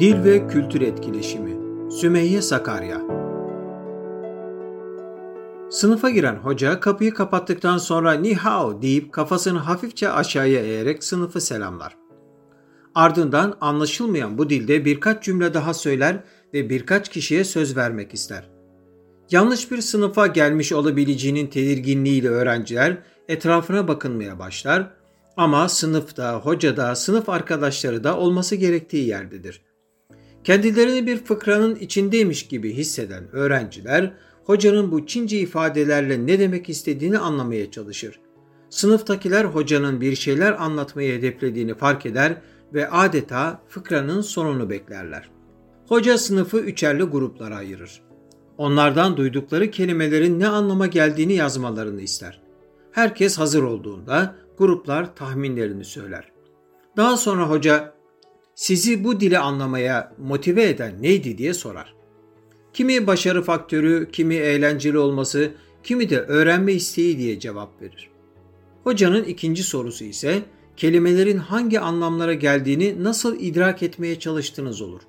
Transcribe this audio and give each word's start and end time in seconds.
Dil 0.00 0.24
ve 0.24 0.48
Kültür 0.48 0.80
Etkileşimi 0.80 1.56
Sümeyye 1.92 2.42
Sakarya 2.42 3.00
Sınıfa 5.70 6.10
giren 6.10 6.36
hoca 6.36 6.80
kapıyı 6.80 7.14
kapattıktan 7.14 7.78
sonra 7.78 8.12
ni 8.12 8.34
hao 8.34 8.82
deyip 8.82 9.12
kafasını 9.12 9.58
hafifçe 9.58 10.10
aşağıya 10.10 10.60
eğerek 10.60 11.04
sınıfı 11.04 11.40
selamlar. 11.40 11.96
Ardından 12.94 13.56
anlaşılmayan 13.60 14.38
bu 14.38 14.50
dilde 14.50 14.84
birkaç 14.84 15.24
cümle 15.24 15.54
daha 15.54 15.74
söyler 15.74 16.24
ve 16.54 16.70
birkaç 16.70 17.08
kişiye 17.08 17.44
söz 17.44 17.76
vermek 17.76 18.14
ister. 18.14 18.50
Yanlış 19.30 19.70
bir 19.70 19.80
sınıfa 19.80 20.26
gelmiş 20.26 20.72
olabileceğinin 20.72 21.46
tedirginliğiyle 21.46 22.28
öğrenciler 22.28 22.98
etrafına 23.28 23.88
bakınmaya 23.88 24.38
başlar 24.38 24.90
ama 25.36 25.68
sınıfta, 25.68 26.34
hocada, 26.34 26.94
sınıf 26.94 27.28
arkadaşları 27.28 28.04
da 28.04 28.16
olması 28.16 28.56
gerektiği 28.56 29.08
yerdedir. 29.08 29.65
Kendilerini 30.46 31.06
bir 31.06 31.16
fıkranın 31.16 31.74
içindeymiş 31.74 32.48
gibi 32.48 32.72
hisseden 32.72 33.24
öğrenciler 33.32 34.12
hocanın 34.44 34.92
bu 34.92 35.06
Çince 35.06 35.38
ifadelerle 35.38 36.26
ne 36.26 36.38
demek 36.38 36.68
istediğini 36.68 37.18
anlamaya 37.18 37.70
çalışır. 37.70 38.20
Sınıftakiler 38.70 39.44
hocanın 39.44 40.00
bir 40.00 40.16
şeyler 40.16 40.62
anlatmayı 40.62 41.18
hedeflediğini 41.18 41.74
fark 41.74 42.06
eder 42.06 42.36
ve 42.74 42.90
adeta 42.90 43.62
fıkranın 43.68 44.20
sonunu 44.20 44.70
beklerler. 44.70 45.30
Hoca 45.88 46.18
sınıfı 46.18 46.58
üçerli 46.58 47.02
gruplara 47.02 47.56
ayırır. 47.56 48.02
Onlardan 48.58 49.16
duydukları 49.16 49.70
kelimelerin 49.70 50.40
ne 50.40 50.48
anlama 50.48 50.86
geldiğini 50.86 51.34
yazmalarını 51.34 52.00
ister. 52.00 52.42
Herkes 52.92 53.38
hazır 53.38 53.62
olduğunda 53.62 54.34
gruplar 54.58 55.14
tahminlerini 55.14 55.84
söyler. 55.84 56.32
Daha 56.96 57.16
sonra 57.16 57.50
hoca 57.50 57.95
sizi 58.56 59.04
bu 59.04 59.20
dili 59.20 59.38
anlamaya 59.38 60.12
motive 60.18 60.68
eden 60.68 61.02
neydi 61.02 61.38
diye 61.38 61.54
sorar. 61.54 61.94
Kimi 62.72 63.06
başarı 63.06 63.42
faktörü, 63.42 64.08
kimi 64.12 64.34
eğlenceli 64.34 64.98
olması, 64.98 65.52
kimi 65.82 66.10
de 66.10 66.20
öğrenme 66.20 66.72
isteği 66.72 67.18
diye 67.18 67.40
cevap 67.40 67.82
verir. 67.82 68.10
Hocanın 68.84 69.24
ikinci 69.24 69.62
sorusu 69.62 70.04
ise 70.04 70.42
kelimelerin 70.76 71.38
hangi 71.38 71.80
anlamlara 71.80 72.34
geldiğini 72.34 73.04
nasıl 73.04 73.40
idrak 73.40 73.82
etmeye 73.82 74.18
çalıştığınız 74.18 74.80
olur. 74.80 75.00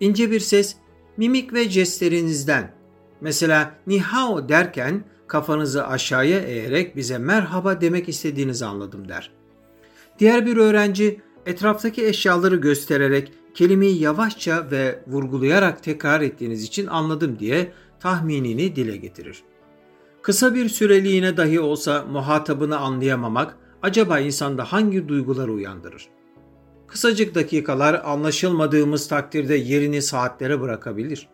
İnce 0.00 0.30
bir 0.30 0.40
ses, 0.40 0.76
mimik 1.16 1.52
ve 1.52 1.68
jestlerinizden, 1.68 2.74
mesela 3.20 3.74
ni 3.86 4.00
hao 4.00 4.48
derken 4.48 5.04
kafanızı 5.26 5.86
aşağıya 5.86 6.40
eğerek 6.40 6.96
bize 6.96 7.18
merhaba 7.18 7.80
demek 7.80 8.08
istediğinizi 8.08 8.64
anladım 8.64 9.08
der. 9.08 9.30
Diğer 10.18 10.46
bir 10.46 10.56
öğrenci 10.56 11.20
etraftaki 11.46 12.06
eşyaları 12.06 12.56
göstererek 12.56 13.32
kelimeyi 13.54 14.00
yavaşça 14.00 14.70
ve 14.70 15.02
vurgulayarak 15.06 15.82
tekrar 15.82 16.20
ettiğiniz 16.20 16.64
için 16.64 16.86
anladım 16.86 17.38
diye 17.38 17.72
tahminini 18.00 18.76
dile 18.76 18.96
getirir. 18.96 19.42
Kısa 20.22 20.54
bir 20.54 20.68
süreliğine 20.68 21.36
dahi 21.36 21.60
olsa 21.60 22.04
muhatabını 22.10 22.78
anlayamamak 22.78 23.56
acaba 23.82 24.18
insanda 24.18 24.64
hangi 24.64 25.08
duyguları 25.08 25.52
uyandırır? 25.52 26.08
Kısacık 26.86 27.34
dakikalar 27.34 28.02
anlaşılmadığımız 28.04 29.08
takdirde 29.08 29.54
yerini 29.54 30.02
saatlere 30.02 30.60
bırakabilir. 30.60 31.28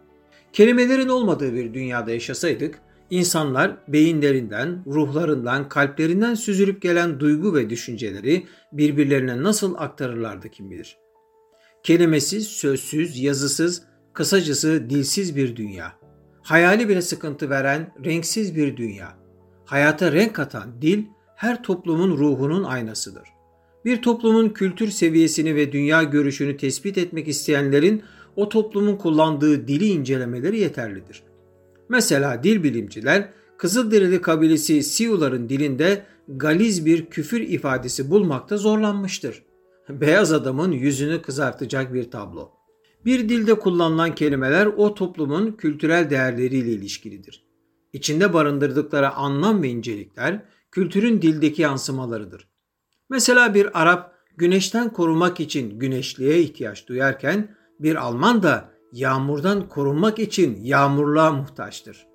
Kelimelerin 0.53 1.09
olmadığı 1.09 1.55
bir 1.55 1.75
dünyada 1.75 2.11
yaşasaydık, 2.11 2.81
insanlar 3.11 3.77
beyinlerinden, 3.89 4.85
ruhlarından, 4.87 5.69
kalplerinden 5.69 6.35
süzülüp 6.35 6.83
gelen 6.83 7.21
duygu 7.21 7.55
ve 7.55 7.71
düşünceleri 7.71 8.47
birbirlerine 8.73 9.43
nasıl 9.43 9.75
aktarırlardı 9.79 10.49
kim 10.49 10.71
bilir. 10.71 10.99
Kelimesiz, 11.83 12.47
sözsüz, 12.47 13.21
yazısız, 13.21 13.83
kısacası 14.13 14.91
dilsiz 14.91 15.37
bir 15.37 15.57
dünya. 15.57 15.93
Hayali 16.43 16.89
bile 16.89 17.03
sıkıntı 17.03 17.51
veren 17.51 17.95
renksiz 18.05 18.57
bir 18.57 18.77
dünya. 18.77 19.19
Hayata 19.65 20.13
renk 20.13 20.35
katan 20.35 20.83
dil 20.83 21.05
her 21.37 21.63
toplumun 21.63 22.19
ruhunun 22.19 22.65
aynasıdır. 22.65 23.29
Bir 23.85 24.03
toplumun 24.03 24.49
kültür 24.49 24.89
seviyesini 24.89 25.55
ve 25.55 25.73
dünya 25.73 26.03
görüşünü 26.03 26.57
tespit 26.57 26.99
etmek 26.99 27.29
isteyenlerin 27.29 28.03
o 28.37 28.49
toplumun 28.49 28.97
kullandığı 28.97 29.69
dili 29.69 29.87
incelemeleri 29.87 30.59
yeterlidir. 30.59 31.23
Mesela 31.89 32.43
dil 32.45 32.63
bilimciler 32.63 33.33
Kızılderili 33.59 34.23
kabilesi 34.23 34.83
Siyuların 34.83 35.49
dilinde 35.49 36.05
galiz 36.29 36.87
bir 36.87 37.07
küfür 37.07 37.41
ifadesi 37.41 38.11
bulmakta 38.11 38.57
zorlanmıştır. 38.57 39.43
Beyaz 39.89 40.33
adamın 40.33 40.73
yüzünü 40.73 41.23
kızartacak 41.23 41.95
bir 41.95 42.11
tablo. 42.11 42.51
Bir 43.05 43.29
dilde 43.29 43.55
kullanılan 43.55 44.15
kelimeler 44.15 44.67
o 44.67 44.95
toplumun 44.95 45.53
kültürel 45.53 46.11
değerleriyle 46.11 46.71
ilişkilidir. 46.71 47.45
İçinde 47.93 48.33
barındırdıkları 48.33 49.11
anlam 49.11 49.63
ve 49.63 49.69
incelikler 49.69 50.43
kültürün 50.71 51.23
dildeki 51.23 51.63
yansımalarıdır. 51.63 52.49
Mesela 53.11 53.55
bir 53.55 53.83
Arap 53.83 54.15
güneşten 54.37 54.93
korumak 54.93 55.41
için 55.41 55.79
güneşliğe 55.79 56.41
ihtiyaç 56.41 56.89
duyarken 56.89 57.57
bir 57.81 57.97
Alman 57.97 58.43
da 58.43 58.71
yağmurdan 58.93 59.69
korunmak 59.69 60.19
için 60.19 60.59
yağmurluğa 60.63 61.33
muhtaçtır. 61.33 62.07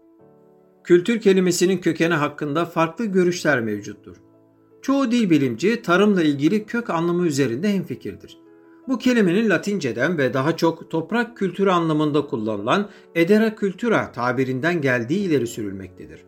Kültür 0.83 1.21
kelimesinin 1.21 1.77
kökeni 1.77 2.13
hakkında 2.13 2.65
farklı 2.65 3.05
görüşler 3.05 3.61
mevcuttur. 3.61 4.17
Çoğu 4.81 5.11
dil 5.11 5.29
bilimci 5.29 5.81
tarımla 5.81 6.23
ilgili 6.23 6.65
kök 6.65 6.89
anlamı 6.89 7.27
üzerinde 7.27 7.73
hemfikirdir. 7.73 8.37
Bu 8.87 8.97
kelimenin 8.97 9.49
Latinceden 9.49 10.17
ve 10.17 10.33
daha 10.33 10.57
çok 10.57 10.91
toprak 10.91 11.37
kültürü 11.37 11.69
anlamında 11.69 12.25
kullanılan 12.25 12.89
edera 13.15 13.55
cultura 13.59 14.11
tabirinden 14.11 14.81
geldiği 14.81 15.19
ileri 15.19 15.47
sürülmektedir. 15.47 16.25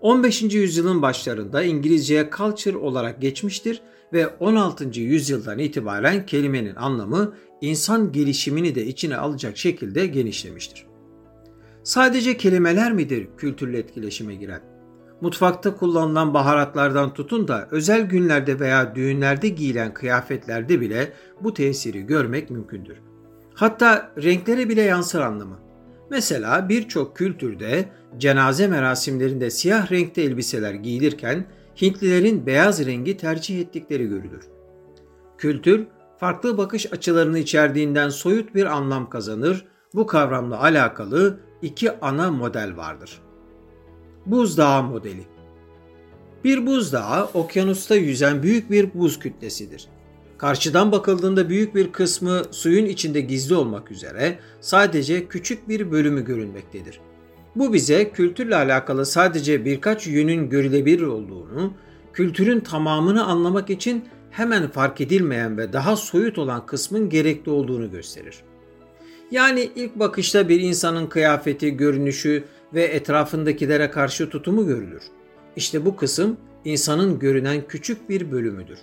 15. 0.00 0.42
yüzyılın 0.42 1.02
başlarında 1.02 1.62
İngilizceye 1.62 2.30
culture 2.36 2.76
olarak 2.76 3.22
geçmiştir 3.22 3.82
ve 4.14 4.28
16. 4.28 5.00
yüzyıldan 5.00 5.58
itibaren 5.58 6.26
kelimenin 6.26 6.74
anlamı 6.74 7.34
insan 7.60 8.12
gelişimini 8.12 8.74
de 8.74 8.86
içine 8.86 9.16
alacak 9.16 9.56
şekilde 9.56 10.06
genişlemiştir. 10.06 10.86
Sadece 11.82 12.36
kelimeler 12.36 12.92
midir 12.92 13.28
kültürle 13.36 13.78
etkileşime 13.78 14.34
giren? 14.34 14.60
Mutfakta 15.20 15.76
kullanılan 15.76 16.34
baharatlardan 16.34 17.14
tutun 17.14 17.48
da 17.48 17.68
özel 17.70 18.02
günlerde 18.02 18.60
veya 18.60 18.94
düğünlerde 18.94 19.48
giyilen 19.48 19.94
kıyafetlerde 19.94 20.80
bile 20.80 21.12
bu 21.40 21.54
tesiri 21.54 22.02
görmek 22.02 22.50
mümkündür. 22.50 22.96
Hatta 23.54 24.12
renklere 24.22 24.68
bile 24.68 24.82
yansır 24.82 25.20
anlamı. 25.20 25.58
Mesela 26.10 26.68
birçok 26.68 27.16
kültürde 27.16 27.88
cenaze 28.18 28.68
merasimlerinde 28.68 29.50
siyah 29.50 29.92
renkte 29.92 30.22
elbiseler 30.22 30.74
giyilirken 30.74 31.46
Hintlilerin 31.82 32.46
beyaz 32.46 32.86
rengi 32.86 33.16
tercih 33.16 33.60
ettikleri 33.60 34.06
görülür. 34.06 34.48
Kültür, 35.38 35.86
farklı 36.20 36.58
bakış 36.58 36.92
açılarını 36.92 37.38
içerdiğinden 37.38 38.08
soyut 38.08 38.54
bir 38.54 38.66
anlam 38.66 39.10
kazanır. 39.10 39.64
Bu 39.94 40.06
kavramla 40.06 40.62
alakalı 40.62 41.40
iki 41.62 42.00
ana 42.00 42.30
model 42.30 42.76
vardır. 42.76 43.20
Buzdağı 44.26 44.82
modeli. 44.82 45.24
Bir 46.44 46.66
buzdağı 46.66 47.24
okyanusta 47.24 47.94
yüzen 47.94 48.42
büyük 48.42 48.70
bir 48.70 48.94
buz 48.94 49.18
kütlesidir. 49.18 49.88
Karşıdan 50.38 50.92
bakıldığında 50.92 51.48
büyük 51.48 51.74
bir 51.74 51.92
kısmı 51.92 52.42
suyun 52.50 52.86
içinde 52.86 53.20
gizli 53.20 53.54
olmak 53.54 53.90
üzere 53.90 54.38
sadece 54.60 55.28
küçük 55.28 55.68
bir 55.68 55.90
bölümü 55.90 56.24
görünmektedir. 56.24 57.00
Bu 57.56 57.72
bize 57.72 58.10
kültürle 58.10 58.56
alakalı 58.56 59.06
sadece 59.06 59.64
birkaç 59.64 60.06
yönün 60.06 60.48
görülebilir 60.48 61.02
olduğunu, 61.02 61.72
kültürün 62.12 62.60
tamamını 62.60 63.24
anlamak 63.24 63.70
için 63.70 64.04
hemen 64.30 64.68
fark 64.68 65.00
edilmeyen 65.00 65.58
ve 65.58 65.72
daha 65.72 65.96
soyut 65.96 66.38
olan 66.38 66.66
kısmın 66.66 67.08
gerekli 67.08 67.50
olduğunu 67.50 67.90
gösterir. 67.90 68.36
Yani 69.30 69.70
ilk 69.76 69.98
bakışta 69.98 70.48
bir 70.48 70.60
insanın 70.60 71.06
kıyafeti, 71.06 71.76
görünüşü 71.76 72.44
ve 72.74 72.82
etrafındakilere 72.82 73.90
karşı 73.90 74.30
tutumu 74.30 74.66
görülür. 74.66 75.02
İşte 75.56 75.84
bu 75.84 75.96
kısım 75.96 76.36
insanın 76.64 77.18
görünen 77.18 77.62
küçük 77.68 78.08
bir 78.08 78.32
bölümüdür. 78.32 78.78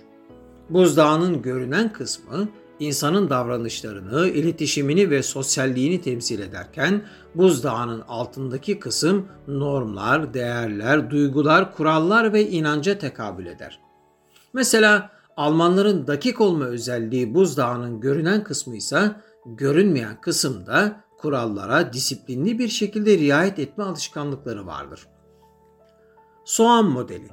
Buzdağının 0.70 1.42
görünen 1.42 1.92
kısmı 1.92 2.48
insanın 2.86 3.30
davranışlarını, 3.30 4.28
iletişimini 4.28 5.10
ve 5.10 5.22
sosyalliğini 5.22 6.00
temsil 6.00 6.40
ederken 6.40 7.02
buzdağının 7.34 8.00
altındaki 8.00 8.78
kısım 8.78 9.28
normlar, 9.48 10.34
değerler, 10.34 11.10
duygular, 11.10 11.74
kurallar 11.74 12.32
ve 12.32 12.48
inanca 12.48 12.98
tekabül 12.98 13.46
eder. 13.46 13.80
Mesela 14.52 15.10
Almanların 15.36 16.06
dakik 16.06 16.40
olma 16.40 16.64
özelliği 16.64 17.34
buzdağının 17.34 18.00
görünen 18.00 18.44
kısmı 18.44 18.76
ise 18.76 19.10
görünmeyen 19.46 20.20
kısımda 20.20 21.00
kurallara 21.18 21.92
disiplinli 21.92 22.58
bir 22.58 22.68
şekilde 22.68 23.18
riayet 23.18 23.58
etme 23.58 23.84
alışkanlıkları 23.84 24.66
vardır. 24.66 25.08
Soğan 26.44 26.84
modeli 26.84 27.28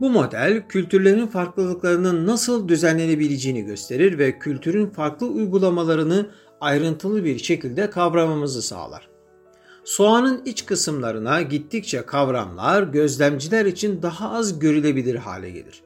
Bu 0.00 0.10
model 0.10 0.62
kültürlerin 0.68 1.26
farklılıklarının 1.26 2.26
nasıl 2.26 2.68
düzenlenebileceğini 2.68 3.64
gösterir 3.64 4.18
ve 4.18 4.38
kültürün 4.38 4.86
farklı 4.86 5.26
uygulamalarını 5.26 6.30
ayrıntılı 6.60 7.24
bir 7.24 7.38
şekilde 7.38 7.90
kavramamızı 7.90 8.62
sağlar. 8.62 9.08
Soğanın 9.84 10.42
iç 10.44 10.66
kısımlarına 10.66 11.42
gittikçe 11.42 12.02
kavramlar 12.02 12.82
gözlemciler 12.82 13.66
için 13.66 14.02
daha 14.02 14.30
az 14.30 14.58
görülebilir 14.58 15.14
hale 15.14 15.50
gelir. 15.50 15.82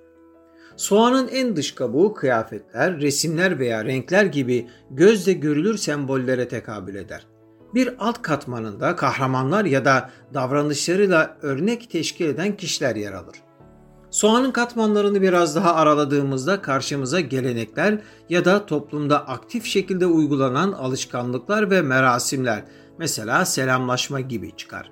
Soğanın 0.77 1.29
en 1.29 1.57
dış 1.57 1.73
kabuğu 1.73 2.15
kıyafetler, 2.15 3.01
resimler 3.01 3.59
veya 3.59 3.85
renkler 3.85 4.25
gibi 4.25 4.67
gözle 4.91 5.33
görülür 5.33 5.77
sembollere 5.77 6.49
tekabül 6.49 6.95
eder. 6.95 7.27
Bir 7.75 7.95
alt 7.99 8.23
katmanında 8.23 8.97
kahramanlar 8.97 9.65
ya 9.65 9.85
da 9.85 10.11
davranışlarıyla 10.35 11.39
örnek 11.43 11.91
teşkil 11.91 12.27
eden 12.27 12.57
kişiler 12.57 12.97
yer 12.97 13.13
alır. 13.13 13.44
Soğanın 14.15 14.51
katmanlarını 14.51 15.23
biraz 15.23 15.57
daha 15.57 15.75
araladığımızda 15.75 16.63
karşımıza 16.63 17.21
gelenekler 17.21 17.99
ya 18.29 18.45
da 18.45 18.67
toplumda 18.67 19.29
aktif 19.29 19.65
şekilde 19.65 20.07
uygulanan 20.07 20.73
alışkanlıklar 20.73 21.71
ve 21.71 21.83
merasimler, 21.83 22.65
mesela 22.99 23.45
selamlaşma 23.45 24.21
gibi 24.21 24.57
çıkar. 24.57 24.91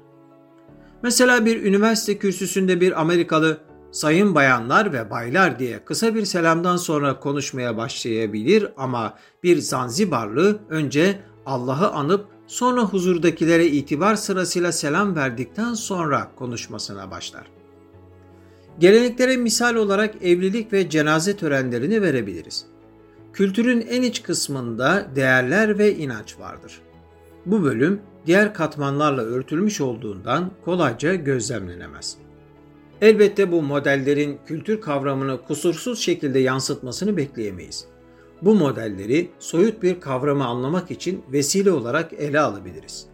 Mesela 1.03 1.45
bir 1.45 1.63
üniversite 1.63 2.19
kürsüsünde 2.19 2.81
bir 2.81 3.01
Amerikalı 3.01 3.59
sayın 3.93 4.35
bayanlar 4.35 4.93
ve 4.93 5.11
baylar 5.11 5.59
diye 5.59 5.85
kısa 5.85 6.15
bir 6.15 6.25
selamdan 6.25 6.77
sonra 6.77 7.21
konuşmaya 7.21 7.77
başlayabilir 7.77 8.69
ama 8.77 9.15
bir 9.43 9.59
Zanzibarlı 9.59 10.59
önce 10.69 11.21
Allah'ı 11.47 11.91
anıp 11.91 12.27
sonra 12.47 12.83
huzurdakilere 12.83 13.67
itibar 13.67 14.15
sırasıyla 14.15 14.73
selam 14.73 15.17
verdikten 15.17 15.75
sonra 15.75 16.31
konuşmasına 16.37 17.11
başlar. 17.11 17.62
Geleneklere 18.79 19.37
misal 19.37 19.75
olarak 19.75 20.15
evlilik 20.23 20.73
ve 20.73 20.91
cenaze 20.91 21.37
törenlerini 21.37 22.03
verebiliriz. 22.03 22.65
Kültürün 23.33 23.81
en 23.81 24.03
iç 24.03 24.23
kısmında 24.23 25.07
değerler 25.17 25.79
ve 25.79 25.97
inanç 25.97 26.39
vardır. 26.39 26.81
Bu 27.47 27.63
bölüm 27.63 28.01
diğer 28.27 28.55
katmanlarla 28.55 29.23
örtülmüş 29.23 29.81
olduğundan 29.81 30.51
kolayca 30.65 31.15
gözlemlenemez. 31.15 32.17
Elbette 33.01 33.53
bu 33.53 33.63
modellerin 33.63 34.39
kültür 34.47 34.81
kavramını 34.81 35.43
kusursuz 35.43 35.99
şekilde 35.99 36.39
yansıtmasını 36.39 37.17
bekleyemeyiz. 37.17 37.85
Bu 38.43 38.55
modelleri 38.55 39.31
soyut 39.39 39.83
bir 39.83 40.01
kavramı 40.01 40.47
anlamak 40.47 40.91
için 40.91 41.23
vesile 41.33 41.71
olarak 41.71 42.13
ele 42.13 42.41
alabiliriz. 42.41 43.07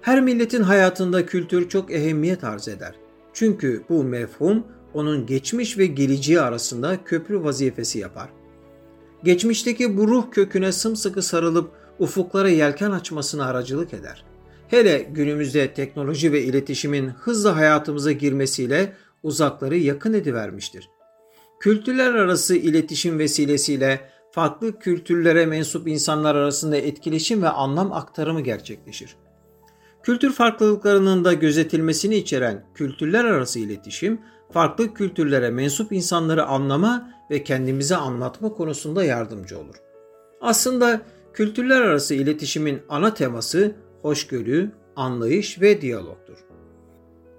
Her 0.00 0.20
milletin 0.20 0.62
hayatında 0.62 1.26
kültür 1.26 1.68
çok 1.68 1.92
ehemmiyet 1.92 2.44
arz 2.44 2.68
eder. 2.68 2.94
Çünkü 3.34 3.84
bu 3.88 4.04
mefhum 4.04 4.64
onun 4.94 5.26
geçmiş 5.26 5.78
ve 5.78 5.86
geleceği 5.86 6.40
arasında 6.40 7.04
köprü 7.04 7.44
vazifesi 7.44 7.98
yapar. 7.98 8.28
Geçmişteki 9.24 9.96
bu 9.96 10.08
ruh 10.08 10.30
köküne 10.30 10.72
sımsıkı 10.72 11.22
sarılıp 11.22 11.70
ufuklara 11.98 12.48
yelken 12.48 12.90
açmasına 12.90 13.46
aracılık 13.46 13.94
eder. 13.94 14.24
Hele 14.68 14.98
günümüzde 14.98 15.74
teknoloji 15.74 16.32
ve 16.32 16.42
iletişimin 16.42 17.08
hızla 17.08 17.56
hayatımıza 17.56 18.12
girmesiyle 18.12 18.92
uzakları 19.22 19.76
yakın 19.76 20.12
edivermiştir. 20.12 20.88
Kültürler 21.60 22.14
arası 22.14 22.56
iletişim 22.56 23.18
vesilesiyle 23.18 24.00
farklı 24.30 24.78
kültürlere 24.78 25.46
mensup 25.46 25.88
insanlar 25.88 26.34
arasında 26.34 26.76
etkileşim 26.76 27.42
ve 27.42 27.48
anlam 27.48 27.92
aktarımı 27.92 28.40
gerçekleşir. 28.40 29.16
Kültür 30.04 30.32
farklılıklarının 30.32 31.24
da 31.24 31.32
gözetilmesini 31.32 32.16
içeren 32.16 32.64
kültürler 32.74 33.24
arası 33.24 33.58
iletişim, 33.58 34.20
farklı 34.52 34.94
kültürlere 34.94 35.50
mensup 35.50 35.92
insanları 35.92 36.44
anlama 36.44 37.10
ve 37.30 37.44
kendimize 37.44 37.96
anlatma 37.96 38.52
konusunda 38.52 39.04
yardımcı 39.04 39.58
olur. 39.58 39.74
Aslında 40.40 41.02
kültürler 41.32 41.80
arası 41.80 42.14
iletişimin 42.14 42.82
ana 42.88 43.14
teması 43.14 43.76
hoşgörü, 44.02 44.70
anlayış 44.96 45.60
ve 45.60 45.80
diyalogtur. 45.80 46.38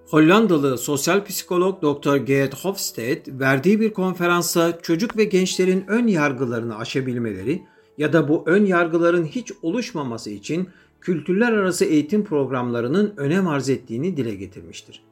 Hollandalı 0.10 0.78
sosyal 0.78 1.26
psikolog 1.26 1.82
Dr. 1.82 2.16
Geert 2.16 2.66
Hofstede 2.66 3.40
verdiği 3.40 3.80
bir 3.80 3.94
konferansa 3.94 4.82
çocuk 4.82 5.18
ve 5.18 5.24
gençlerin 5.24 5.86
ön 5.88 6.08
yargılarını 6.08 6.78
aşabilmeleri 6.78 7.62
ya 7.98 8.14
da 8.14 8.28
bu 8.28 8.44
ön 8.46 8.66
yargıların 8.66 9.26
hiç 9.26 9.52
oluşmaması 9.62 10.30
için 10.30 10.70
kültürler 11.06 11.54
arası 11.54 11.86
eğitim 11.86 12.24
programlarının 12.24 13.14
önem 13.18 13.48
arz 13.48 13.70
ettiğini 13.70 14.18
dile 14.18 14.36
getirmiştir. 14.36 15.04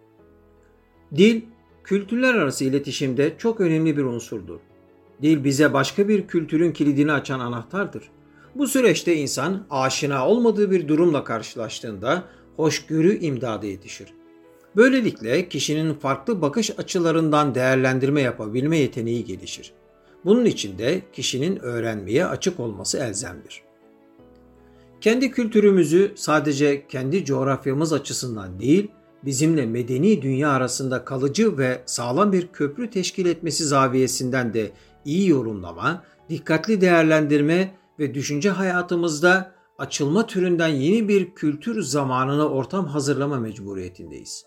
Dil, 1.16 1.42
kültürler 1.84 2.34
arası 2.34 2.66
iletişimde 2.66 3.34
çok 3.38 3.62
önemli 3.62 3.98
bir 3.98 4.04
unsurdur. 4.04 4.60
Dil 5.22 5.44
bize 5.44 5.74
başka 5.74 6.08
bir 6.08 6.28
kültürün 6.28 6.72
kilidini 6.72 7.12
açan 7.12 7.40
anahtardır. 7.40 8.04
Bu 8.56 8.68
süreçte 8.68 9.16
insan 9.16 9.66
aşina 9.70 10.28
olmadığı 10.28 10.72
bir 10.72 10.88
durumla 10.88 11.24
karşılaştığında 11.24 12.24
hoşgörü 12.56 13.20
imdada 13.20 13.66
yetişir. 13.66 14.14
Böylelikle 14.76 15.50
kişinin 15.50 15.94
farklı 15.94 16.42
bakış 16.42 16.80
açılarından 16.80 17.56
değerlendirme 17.56 18.22
yapabilme 18.22 18.78
yeteneği 18.78 19.26
gelişir. 19.26 19.74
Bunun 20.26 20.46
için 20.46 20.78
de 20.78 21.02
kişinin 21.14 21.60
öğrenmeye 21.60 22.26
açık 22.26 22.60
olması 22.60 22.98
elzemdir. 22.98 23.73
Kendi 25.04 25.32
kültürümüzü 25.32 26.14
sadece 26.16 26.88
kendi 26.88 27.26
coğrafyamız 27.26 27.94
açısından 27.94 28.60
değil, 28.60 28.92
bizimle 29.26 29.66
medeni 29.66 30.22
dünya 30.22 30.50
arasında 30.50 31.06
kalıcı 31.06 31.58
ve 31.58 31.84
sağlam 31.86 32.32
bir 32.32 32.48
köprü 32.48 32.90
teşkil 32.90 33.26
etmesi 33.26 33.66
zaviyesinden 33.66 34.54
de 34.54 34.72
iyi 35.06 35.30
yorumlama, 35.30 36.04
dikkatli 36.30 36.82
değerlendirme 36.82 37.76
ve 38.00 38.14
düşünce 38.14 38.50
hayatımızda 38.50 39.52
açılma 39.78 40.28
türünden 40.28 40.68
yeni 40.68 41.08
bir 41.08 41.36
kültür 41.36 41.82
zamanına 41.82 42.48
ortam 42.50 42.86
hazırlama 42.86 43.40
mecburiyetindeyiz. 43.40 44.46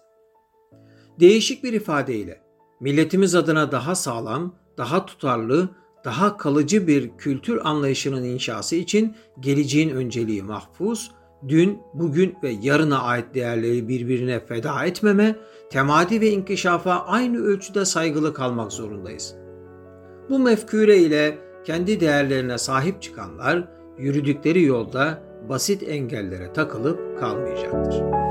Değişik 1.20 1.64
bir 1.64 1.72
ifadeyle 1.72 2.40
milletimiz 2.80 3.34
adına 3.34 3.72
daha 3.72 3.94
sağlam, 3.94 4.54
daha 4.78 5.06
tutarlı, 5.06 5.68
daha 6.06 6.36
kalıcı 6.36 6.86
bir 6.86 7.10
kültür 7.18 7.60
anlayışının 7.64 8.24
inşası 8.24 8.76
için 8.76 9.16
geleceğin 9.40 9.90
önceliği 9.90 10.42
mahfuz, 10.42 11.10
dün, 11.48 11.78
bugün 11.94 12.34
ve 12.42 12.50
yarına 12.62 12.98
ait 12.98 13.34
değerleri 13.34 13.88
birbirine 13.88 14.46
feda 14.46 14.84
etmeme, 14.84 15.36
temadi 15.70 16.20
ve 16.20 16.30
inkişafa 16.30 16.92
aynı 17.06 17.38
ölçüde 17.38 17.84
saygılı 17.84 18.34
kalmak 18.34 18.72
zorundayız. 18.72 19.34
Bu 20.30 20.38
mefkure 20.38 20.98
ile 20.98 21.38
kendi 21.64 22.00
değerlerine 22.00 22.58
sahip 22.58 23.02
çıkanlar 23.02 23.68
yürüdükleri 23.98 24.62
yolda 24.62 25.22
basit 25.48 25.82
engellere 25.82 26.52
takılıp 26.52 27.20
kalmayacaktır. 27.20 28.25